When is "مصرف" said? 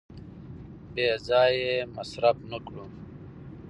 1.95-2.37